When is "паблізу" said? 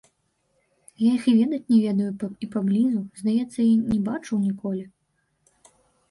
2.55-3.01